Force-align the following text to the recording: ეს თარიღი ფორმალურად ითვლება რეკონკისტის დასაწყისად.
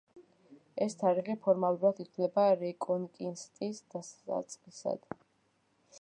ეს 0.85 0.95
თარიღი 1.01 1.35
ფორმალურად 1.43 2.01
ითვლება 2.05 2.47
რეკონკისტის 2.63 3.85
დასაწყისად. 3.97 5.09